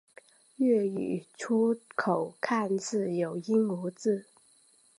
[0.55, 4.25] 粤语粗口看似有音无字。